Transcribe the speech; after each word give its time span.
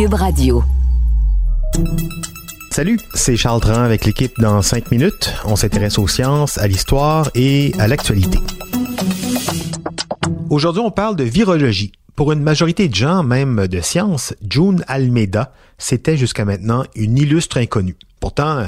Cube 0.00 0.14
Radio. 0.14 0.64
Salut, 2.70 2.98
c'est 3.12 3.36
Charles 3.36 3.60
Dran 3.60 3.82
avec 3.82 4.06
l'équipe 4.06 4.32
dans 4.40 4.62
5 4.62 4.90
minutes. 4.90 5.34
On 5.44 5.56
s'intéresse 5.56 5.98
aux 5.98 6.08
sciences, 6.08 6.56
à 6.56 6.66
l'histoire 6.66 7.30
et 7.34 7.74
à 7.78 7.86
l'actualité. 7.86 8.38
Aujourd'hui, 10.48 10.80
on 10.80 10.90
parle 10.90 11.16
de 11.16 11.24
virologie. 11.24 11.92
Pour 12.20 12.32
une 12.32 12.42
majorité 12.42 12.86
de 12.86 12.94
gens, 12.94 13.22
même 13.22 13.66
de 13.66 13.80
sciences, 13.80 14.34
June 14.46 14.84
Almeida, 14.88 15.54
c'était 15.78 16.18
jusqu'à 16.18 16.44
maintenant 16.44 16.84
une 16.94 17.16
illustre 17.16 17.56
inconnue. 17.56 17.96
Pourtant, 18.20 18.66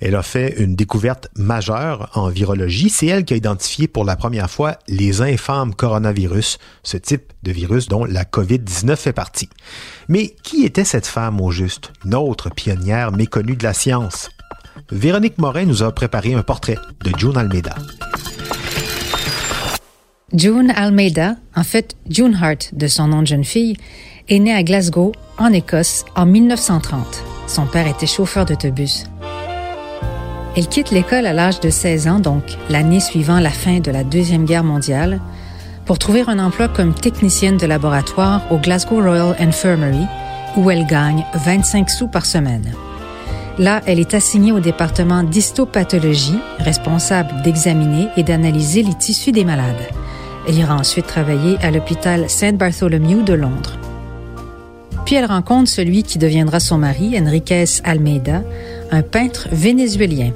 elle 0.00 0.14
a 0.14 0.22
fait 0.22 0.54
une 0.56 0.74
découverte 0.74 1.28
majeure 1.36 2.08
en 2.14 2.30
virologie. 2.30 2.88
C'est 2.88 3.08
elle 3.08 3.26
qui 3.26 3.34
a 3.34 3.36
identifié 3.36 3.88
pour 3.88 4.06
la 4.06 4.16
première 4.16 4.48
fois 4.48 4.78
les 4.88 5.20
infâmes 5.20 5.74
coronavirus, 5.74 6.56
ce 6.82 6.96
type 6.96 7.34
de 7.42 7.52
virus 7.52 7.88
dont 7.88 8.06
la 8.06 8.24
COVID-19 8.24 8.96
fait 8.96 9.12
partie. 9.12 9.50
Mais 10.08 10.34
qui 10.42 10.64
était 10.64 10.84
cette 10.84 11.06
femme 11.06 11.42
au 11.42 11.50
juste? 11.50 11.92
Une 12.06 12.14
autre 12.14 12.48
pionnière 12.48 13.12
méconnue 13.12 13.56
de 13.56 13.64
la 13.64 13.74
science. 13.74 14.30
Véronique 14.90 15.36
Morin 15.36 15.66
nous 15.66 15.82
a 15.82 15.92
préparé 15.92 16.32
un 16.32 16.42
portrait 16.42 16.78
de 17.04 17.12
June 17.18 17.36
Almeida. 17.36 17.74
June 20.36 20.72
Almeida, 20.74 21.36
en 21.54 21.62
fait 21.62 21.94
June 22.10 22.36
Hart 22.40 22.70
de 22.72 22.88
son 22.88 23.06
nom 23.06 23.22
de 23.22 23.26
jeune 23.28 23.44
fille, 23.44 23.76
est 24.28 24.40
née 24.40 24.52
à 24.52 24.64
Glasgow, 24.64 25.12
en 25.38 25.52
Écosse, 25.52 26.04
en 26.16 26.26
1930. 26.26 27.22
Son 27.46 27.66
père 27.66 27.86
était 27.86 28.08
chauffeur 28.08 28.44
d'autobus. 28.44 29.04
Elle 30.56 30.66
quitte 30.66 30.90
l'école 30.90 31.26
à 31.26 31.32
l'âge 31.32 31.60
de 31.60 31.70
16 31.70 32.08
ans, 32.08 32.18
donc 32.18 32.42
l'année 32.68 32.98
suivant 32.98 33.38
la 33.38 33.50
fin 33.50 33.78
de 33.78 33.92
la 33.92 34.02
Deuxième 34.02 34.44
Guerre 34.44 34.64
mondiale, 34.64 35.20
pour 35.86 36.00
trouver 36.00 36.24
un 36.26 36.40
emploi 36.40 36.66
comme 36.66 36.94
technicienne 36.94 37.56
de 37.56 37.66
laboratoire 37.66 38.42
au 38.50 38.56
Glasgow 38.56 39.02
Royal 39.02 39.36
Infirmary, 39.38 40.06
où 40.56 40.68
elle 40.68 40.86
gagne 40.86 41.24
25 41.44 41.88
sous 41.88 42.08
par 42.08 42.26
semaine. 42.26 42.72
Là, 43.58 43.82
elle 43.86 44.00
est 44.00 44.14
assignée 44.14 44.50
au 44.50 44.58
département 44.58 45.22
d'histopathologie, 45.22 46.40
responsable 46.58 47.42
d'examiner 47.42 48.08
et 48.16 48.24
d'analyser 48.24 48.82
les 48.82 48.94
tissus 48.94 49.30
des 49.30 49.44
malades. 49.44 49.76
Elle 50.46 50.58
ira 50.58 50.76
ensuite 50.76 51.06
travailler 51.06 51.56
à 51.62 51.70
l'hôpital 51.70 52.28
Saint 52.28 52.52
Bartholomew 52.52 53.22
de 53.22 53.32
Londres. 53.32 53.78
Puis 55.06 55.16
elle 55.16 55.24
rencontre 55.26 55.70
celui 55.70 56.02
qui 56.02 56.18
deviendra 56.18 56.60
son 56.60 56.78
mari, 56.78 57.18
Enriquez 57.18 57.64
Almeida, 57.84 58.42
un 58.90 59.02
peintre 59.02 59.48
vénézuélien. 59.52 60.32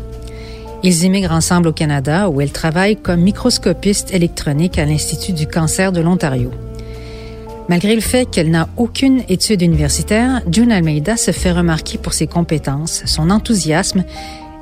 Ils 0.82 1.04
immigrent 1.04 1.32
ensemble 1.32 1.68
au 1.68 1.72
Canada 1.72 2.28
où 2.28 2.40
elle 2.40 2.52
travaille 2.52 2.96
comme 2.96 3.20
microscopiste 3.20 4.14
électronique 4.14 4.78
à 4.78 4.84
l'Institut 4.84 5.32
du 5.32 5.46
cancer 5.46 5.92
de 5.92 6.00
l'Ontario. 6.00 6.50
Malgré 7.68 7.94
le 7.94 8.00
fait 8.00 8.30
qu'elle 8.30 8.50
n'a 8.50 8.68
aucune 8.76 9.22
étude 9.28 9.60
universitaire, 9.60 10.40
June 10.50 10.72
Almeida 10.72 11.16
se 11.16 11.32
fait 11.32 11.52
remarquer 11.52 11.98
pour 11.98 12.14
ses 12.14 12.26
compétences, 12.26 13.02
son 13.04 13.28
enthousiasme 13.30 14.04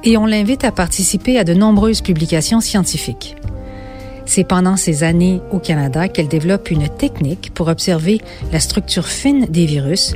et 0.03 0.17
on 0.17 0.27
l'invite 0.27 0.65
à 0.65 0.73
participer 0.73 1.39
à 1.39 1.45
de 1.45 1.55
nombreuses 1.55 2.01
publications 2.01 2.61
scientifiques. 2.61 3.37
C'est 4.27 4.45
pendant 4.45 4.77
ces 4.77 5.05
années 5.05 5.41
au 5.53 5.59
Canada 5.59 6.09
qu'elle 6.09 6.29
développe 6.29 6.71
une 6.71 6.89
technique 6.89 7.53
pour 7.55 7.69
observer 7.69 8.21
la 8.53 8.61
structure 8.61 9.07
fine 9.07 9.47
des 9.47 9.67
virus, 9.67 10.15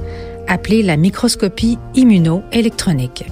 appelée 0.48 0.82
la 0.82 0.97
microscopie 0.97 1.78
immunoélectronique. 1.94 3.25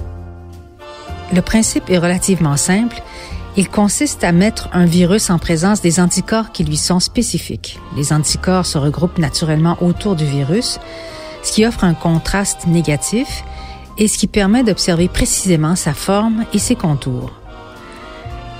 Le 1.33 1.41
principe 1.41 1.89
est 1.89 1.97
relativement 1.97 2.57
simple. 2.57 3.03
Il 3.57 3.69
consiste 3.69 4.23
à 4.23 4.31
mettre 4.31 4.69
un 4.71 4.85
virus 4.85 5.29
en 5.29 5.37
présence 5.37 5.81
des 5.81 5.99
anticorps 5.99 6.51
qui 6.53 6.63
lui 6.63 6.77
sont 6.77 7.01
spécifiques. 7.01 7.77
Les 7.97 8.13
anticorps 8.13 8.65
se 8.65 8.77
regroupent 8.77 9.19
naturellement 9.19 9.77
autour 9.81 10.15
du 10.15 10.25
virus, 10.25 10.79
ce 11.43 11.51
qui 11.51 11.65
offre 11.65 11.83
un 11.83 11.93
contraste 11.93 12.67
négatif 12.67 13.43
et 13.97 14.07
ce 14.07 14.17
qui 14.17 14.27
permet 14.27 14.63
d'observer 14.63 15.09
précisément 15.09 15.75
sa 15.75 15.93
forme 15.93 16.45
et 16.53 16.59
ses 16.59 16.75
contours. 16.75 17.38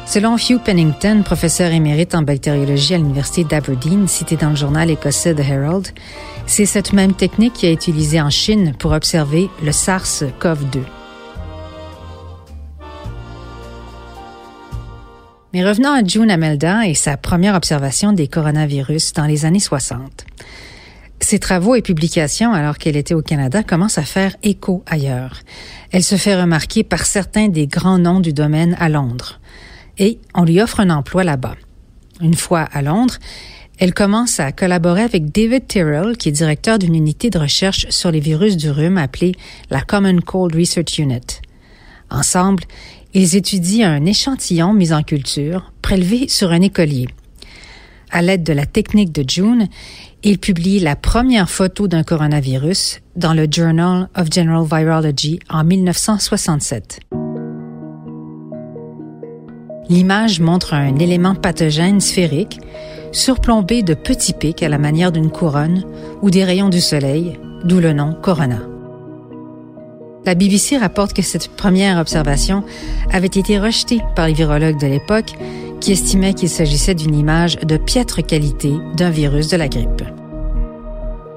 Selon 0.10 0.38
Hugh 0.38 0.60
Pennington, 0.66 1.22
professeur 1.24 1.72
émérite 1.72 2.16
en 2.16 2.24
bactériologie 2.24 2.96
à 2.96 2.98
l'Université 2.98 3.44
d'Aberdeen, 3.44 4.08
cité 4.08 4.38
dans 4.38 4.50
le 4.50 4.56
journal 4.56 4.90
écossais 4.90 5.36
The 5.36 5.42
Herald, 5.48 5.90
c'est 6.48 6.66
cette 6.66 6.94
même 6.94 7.14
technique 7.14 7.54
qui 7.54 7.68
été 7.68 7.92
utilisée 7.92 8.20
en 8.20 8.32
Chine 8.32 8.74
pour 8.80 8.92
observer 8.94 9.52
le 9.64 9.70
SARS-CoV-2. 9.70 10.80
Mais 15.54 15.64
revenons 15.64 15.94
à 15.94 16.04
June 16.04 16.32
Amelda 16.32 16.88
et 16.88 16.96
sa 16.96 17.16
première 17.16 17.54
observation 17.54 18.12
des 18.12 18.28
coronavirus 18.28 19.14
dans 19.14 19.28
les 19.28 19.46
années 19.46 19.60
60. 19.60 20.26
Ses 21.20 21.38
travaux 21.38 21.76
et 21.76 21.84
publications, 21.84 22.52
alors 22.52 22.80
qu'elle 22.80 22.98
était 22.98 23.14
au 23.14 23.22
Canada, 23.22 23.62
commencent 23.62 24.00
à 24.00 24.04
faire 24.04 24.36
écho 24.42 24.84
ailleurs. 24.88 25.42
Elle 25.92 26.04
se 26.04 26.16
fait 26.16 26.36
remarquer 26.36 26.84
par 26.84 27.06
certains 27.06 27.48
des 27.48 27.68
grands 27.68 28.00
noms 28.00 28.22
du 28.22 28.34
domaine 28.34 28.76
à 28.80 28.90
Londres 28.90 29.40
et 30.00 30.18
on 30.34 30.46
lui 30.46 30.62
offre 30.62 30.80
un 30.80 30.90
emploi 30.90 31.24
là-bas. 31.24 31.56
Une 32.22 32.34
fois 32.34 32.62
à 32.62 32.82
Londres, 32.82 33.18
elle 33.78 33.94
commence 33.94 34.40
à 34.40 34.52
collaborer 34.52 35.04
avec 35.04 35.32
David 35.32 35.68
Tyrrell, 35.68 36.18
qui 36.18 36.30
est 36.30 36.34
directeur 36.34 36.80
d'une 36.80 36.96
unité 36.96 37.30
de 37.30 37.40
recherche 37.40 37.86
sur 37.90 38.12
les 38.12 38.20
virus 38.20 38.58
du 38.58 38.70
rhume 38.70 38.98
appelée 38.98 39.36
la 39.70 39.82
Common 39.82 40.20
Cold 40.20 40.56
Research 40.56 40.98
Unit. 40.98 41.42
Ensemble, 42.10 42.64
ils 43.14 43.36
étudient 43.36 43.92
un 43.92 44.06
échantillon 44.06 44.74
mis 44.74 44.92
en 44.92 45.04
culture, 45.04 45.72
prélevé 45.82 46.28
sur 46.28 46.52
un 46.52 46.62
écolier. 46.62 47.08
À 48.12 48.22
l'aide 48.22 48.44
de 48.44 48.54
la 48.54 48.66
technique 48.66 49.12
de 49.12 49.24
June, 49.28 49.68
ils 50.24 50.40
publient 50.40 50.80
la 50.80 50.96
première 50.96 51.50
photo 51.50 51.88
d'un 51.88 52.04
coronavirus 52.04 53.00
dans 53.16 53.34
le 53.34 53.48
Journal 53.50 54.10
of 54.16 54.28
General 54.34 54.66
Virology 54.66 55.40
en 55.50 55.64
1967. 55.64 57.00
L'image 59.90 60.40
montre 60.40 60.76
un 60.76 60.98
élément 60.98 61.34
pathogène 61.34 62.00
sphérique 62.00 62.60
surplombé 63.12 63.82
de 63.82 63.96
petits 63.96 64.34
pics 64.34 64.62
à 64.62 64.70
la 64.70 64.78
manière 64.78 65.12
d'une 65.12 65.32
couronne 65.32 65.84
ou 66.22 66.30
des 66.30 66.44
rayons 66.44 66.70
du 66.70 66.80
soleil, 66.80 67.40
d'où 67.64 67.80
le 67.80 67.92
nom 67.92 68.14
corona. 68.14 68.60
La 70.28 70.36
BBC 70.36 70.78
rapporte 70.78 71.14
que 71.14 71.24
cette 71.24 71.48
première 71.48 71.98
observation 71.98 72.64
avait 73.12 73.26
été 73.26 73.58
rejetée 73.58 74.00
par 74.16 74.28
les 74.28 74.34
virologues 74.34 74.80
de 74.80 74.86
l'époque 74.86 75.34
qui 75.82 75.92
estimaient 75.92 76.36
qu'il 76.36 76.50
s'agissait 76.50 76.94
d'une 76.94 77.16
image 77.16 77.58
de 77.58 77.78
piètre 77.78 78.24
qualité 78.24 78.74
d'un 78.96 79.10
virus 79.10 79.48
de 79.48 79.58
la 79.58 79.70
grippe. 79.70 80.04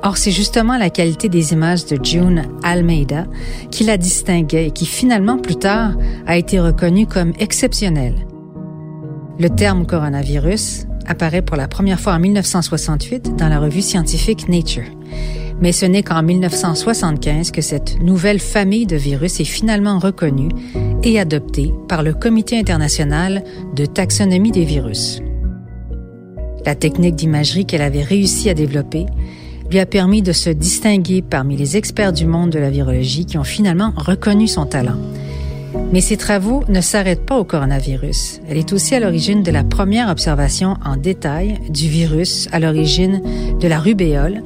Or, 0.02 0.19
c'est 0.19 0.32
justement 0.32 0.76
la 0.76 0.90
qualité 0.90 1.30
des 1.30 1.52
images 1.52 1.86
de 1.86 2.04
June 2.04 2.44
Almeida 2.64 3.24
qui 3.70 3.84
la 3.84 3.96
distinguait 3.96 4.66
et 4.66 4.70
qui 4.72 4.84
finalement 4.84 5.38
plus 5.38 5.56
tard 5.56 5.92
a 6.26 6.36
été 6.36 6.60
reconnue 6.60 7.06
comme 7.06 7.32
exceptionnelle 7.38 8.26
le 9.38 9.48
terme 9.48 9.87
coronavirus 9.87 10.87
apparaît 11.06 11.43
pour 11.43 11.56
la 11.56 11.69
première 11.69 12.00
fois 12.00 12.15
en 12.15 12.20
1968 12.20 13.37
dans 13.37 13.48
la 13.48 13.59
revue 13.59 13.82
scientifique 13.82 14.48
Nature. 14.48 14.84
Mais 15.60 15.72
ce 15.72 15.87
n'est 15.87 16.02
qu'en 16.02 16.23
1975 16.23 17.50
que 17.50 17.61
cette 17.61 18.00
nouvelle 18.00 18.40
famille 18.40 18.87
de 18.87 18.96
virus 18.96 19.40
est 19.40 19.44
finalement 19.44 19.99
reconnue 19.99 20.50
et 21.02 21.20
adoptée 21.20 21.73
par 21.88 22.02
le 22.02 22.14
Comité 22.14 22.58
international 22.58 23.44
de 23.75 23.87
taxonomie 23.87 24.52
des 24.52 24.64
virus. 24.64 25.20
La 26.64 26.75
technique 26.75 27.17
d'imagerie 27.17 27.67
qu'elle 27.67 27.82
avait 27.82 28.02
réussi 28.02 28.49
à 28.50 28.55
développer 28.55 29.06
lui 29.70 29.81
a 29.81 29.87
permis 29.87 30.23
de 30.23 30.32
se 30.32 30.50
distinguer 30.50 31.23
parmi 31.23 31.56
les 31.56 31.76
experts 31.76 32.12
du 32.12 32.26
monde 32.26 32.50
de 32.50 32.58
la 32.58 32.70
virologie 32.70 33.25
qui 33.25 33.38
ont 33.38 33.44
finalement 33.44 33.93
reconnu 33.96 34.46
son 34.46 34.67
talent 34.67 34.99
mais 35.92 36.00
ses 36.00 36.16
travaux 36.16 36.64
ne 36.69 36.80
s'arrêtent 36.80 37.26
pas 37.26 37.38
au 37.38 37.44
coronavirus. 37.44 38.40
Elle 38.48 38.58
est 38.58 38.72
aussi 38.72 38.94
à 38.94 39.00
l'origine 39.00 39.42
de 39.42 39.50
la 39.50 39.64
première 39.64 40.08
observation 40.08 40.76
en 40.84 40.96
détail 40.96 41.58
du 41.69 41.88
virus 41.88 42.48
à 42.52 42.60
l'origine 42.60 43.22
de 43.60 43.69
la 43.69 43.78
rubéole 43.78 44.42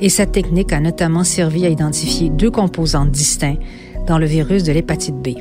et 0.00 0.08
sa 0.08 0.26
technique 0.26 0.72
a 0.72 0.80
notamment 0.80 1.24
servi 1.24 1.66
à 1.66 1.68
identifier 1.68 2.30
deux 2.30 2.50
composants 2.50 3.06
distincts 3.06 3.58
dans 4.06 4.18
le 4.18 4.26
virus 4.26 4.64
de 4.64 4.72
l'hépatite 4.72 5.16
B. 5.16 5.38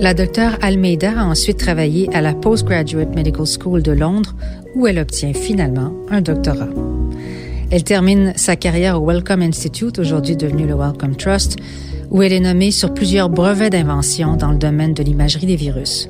La 0.00 0.12
docteure 0.12 0.58
Almeida 0.60 1.20
a 1.20 1.24
ensuite 1.24 1.58
travaillé 1.58 2.14
à 2.14 2.20
la 2.20 2.34
Postgraduate 2.34 3.14
Medical 3.14 3.46
School 3.46 3.82
de 3.82 3.92
Londres 3.92 4.34
où 4.74 4.86
elle 4.86 4.98
obtient 4.98 5.32
finalement 5.32 5.92
un 6.10 6.20
doctorat. 6.20 6.68
Elle 7.74 7.82
termine 7.82 8.34
sa 8.36 8.54
carrière 8.54 9.02
au 9.02 9.04
Wellcome 9.04 9.42
Institute, 9.42 9.98
aujourd'hui 9.98 10.36
devenu 10.36 10.64
le 10.64 10.76
Wellcome 10.76 11.16
Trust, 11.16 11.56
où 12.12 12.22
elle 12.22 12.32
est 12.32 12.38
nommée 12.38 12.70
sur 12.70 12.94
plusieurs 12.94 13.28
brevets 13.28 13.68
d'invention 13.68 14.36
dans 14.36 14.52
le 14.52 14.58
domaine 14.58 14.94
de 14.94 15.02
l'imagerie 15.02 15.46
des 15.46 15.56
virus. 15.56 16.06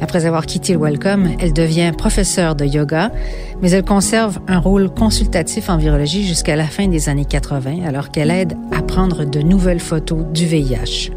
Après 0.00 0.24
avoir 0.24 0.46
quitté 0.46 0.74
le 0.74 0.78
Wellcome, 0.78 1.30
elle 1.40 1.52
devient 1.52 1.90
professeure 1.98 2.54
de 2.54 2.64
yoga, 2.64 3.10
mais 3.60 3.72
elle 3.72 3.82
conserve 3.82 4.38
un 4.46 4.60
rôle 4.60 4.88
consultatif 4.88 5.68
en 5.68 5.78
virologie 5.78 6.24
jusqu'à 6.24 6.54
la 6.54 6.66
fin 6.66 6.86
des 6.86 7.08
années 7.08 7.24
80, 7.24 7.84
alors 7.84 8.12
qu'elle 8.12 8.30
aide 8.30 8.56
à 8.70 8.80
prendre 8.80 9.24
de 9.24 9.40
nouvelles 9.40 9.80
photos 9.80 10.24
du 10.32 10.46
VIH. 10.46 11.10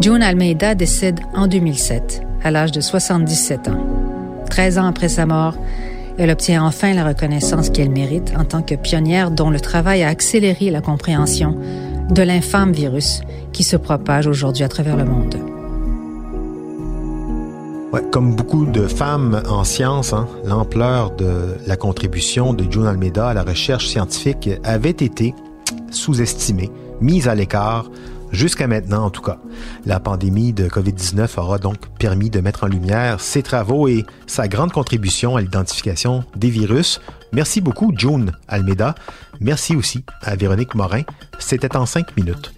June 0.00 0.22
Almeida 0.22 0.74
décède 0.74 1.20
en 1.34 1.46
2007, 1.46 2.22
à 2.42 2.50
l'âge 2.50 2.72
de 2.72 2.80
77 2.80 3.68
ans. 3.68 3.86
13 4.48 4.78
ans 4.78 4.86
après 4.86 5.10
sa 5.10 5.26
mort, 5.26 5.58
elle 6.20 6.30
obtient 6.30 6.62
enfin 6.62 6.92
la 6.92 7.06
reconnaissance 7.06 7.70
qu'elle 7.70 7.88
mérite 7.88 8.34
en 8.36 8.44
tant 8.44 8.60
que 8.60 8.74
pionnière 8.74 9.30
dont 9.30 9.48
le 9.48 9.58
travail 9.58 10.02
a 10.02 10.08
accéléré 10.08 10.70
la 10.70 10.82
compréhension 10.82 11.56
de 12.10 12.22
l'infâme 12.22 12.72
virus 12.72 13.22
qui 13.54 13.64
se 13.64 13.74
propage 13.74 14.26
aujourd'hui 14.26 14.62
à 14.62 14.68
travers 14.68 14.98
le 14.98 15.06
monde. 15.06 15.36
Comme 18.12 18.34
beaucoup 18.34 18.66
de 18.66 18.86
femmes 18.86 19.42
en 19.48 19.64
sciences, 19.64 20.12
hein, 20.12 20.28
l'ampleur 20.44 21.12
de 21.12 21.56
la 21.66 21.76
contribution 21.78 22.52
de 22.52 22.70
June 22.70 22.86
Almeida 22.86 23.28
à 23.28 23.34
la 23.34 23.42
recherche 23.42 23.88
scientifique 23.88 24.50
avait 24.62 24.90
été 24.90 25.34
sous-estimée, 25.90 26.70
mise 27.00 27.28
à 27.28 27.34
l'écart, 27.34 27.90
jusqu'à 28.32 28.66
maintenant 28.66 29.04
en 29.04 29.10
tout 29.10 29.22
cas. 29.22 29.38
La 29.86 30.00
pandémie 30.00 30.52
de 30.52 30.68
COVID-19 30.68 31.38
aura 31.38 31.58
donc 31.58 31.76
permis 31.98 32.30
de 32.30 32.40
mettre 32.40 32.64
en 32.64 32.68
lumière 32.68 33.20
ses 33.20 33.42
travaux 33.42 33.88
et 33.88 34.04
sa 34.26 34.48
grande 34.48 34.72
contribution 34.72 35.36
à 35.36 35.40
l'identification 35.40 36.24
des 36.36 36.50
virus. 36.50 37.00
Merci 37.32 37.60
beaucoup, 37.60 37.92
June 37.96 38.32
Almeida. 38.48 38.94
Merci 39.40 39.76
aussi 39.76 40.04
à 40.22 40.36
Véronique 40.36 40.74
Morin. 40.74 41.02
C'était 41.38 41.76
en 41.76 41.86
cinq 41.86 42.16
minutes. 42.16 42.52